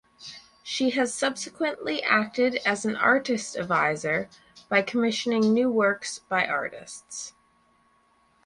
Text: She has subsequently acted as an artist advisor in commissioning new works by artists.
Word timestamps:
She 0.63 0.89
has 0.97 1.13
subsequently 1.13 2.01
acted 2.01 2.55
as 2.65 2.85
an 2.85 2.95
artist 2.95 3.55
advisor 3.55 4.29
in 4.71 4.83
commissioning 4.85 5.53
new 5.53 5.69
works 5.69 6.17
by 6.27 6.43
artists. 6.47 7.33